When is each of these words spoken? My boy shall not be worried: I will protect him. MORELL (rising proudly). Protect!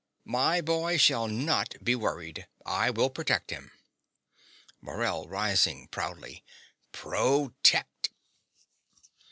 My 0.25 0.61
boy 0.61 0.97
shall 0.97 1.27
not 1.27 1.75
be 1.83 1.93
worried: 1.93 2.47
I 2.65 2.89
will 2.89 3.11
protect 3.11 3.51
him. 3.51 3.69
MORELL 4.81 5.27
(rising 5.29 5.89
proudly). 5.89 6.43
Protect! 6.91 8.09